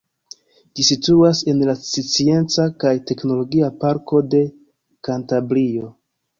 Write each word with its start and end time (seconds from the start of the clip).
Ĝi 0.77 0.85
situas 0.87 1.41
en 1.53 1.61
la 1.71 1.75
Scienca 1.81 2.67
kaj 2.85 2.95
Teknologia 3.13 3.71
Parko 3.85 4.25
de 4.35 4.43
Kantabrio. 5.11 5.97